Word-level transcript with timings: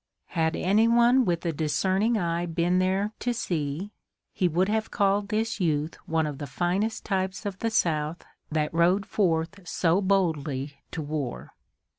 Had 0.29 0.55
anyone 0.55 1.25
with 1.25 1.45
a 1.45 1.53
discerning 1.53 2.17
eye 2.17 2.47
been 2.47 2.79
there, 2.79 3.11
to 3.19 3.35
see, 3.35 3.91
he 4.33 4.47
would 4.47 4.67
have 4.67 4.89
called 4.89 5.29
this 5.29 5.59
youth 5.59 5.95
one 6.07 6.25
of 6.25 6.39
the 6.39 6.47
finest 6.47 7.05
types 7.05 7.45
of 7.45 7.59
the 7.59 7.69
South 7.69 8.25
that 8.51 8.73
rode 8.73 9.05
forth 9.05 9.59
so 9.67 10.01
boldly 10.01 10.73
to 10.89 11.03
war. 11.03 11.53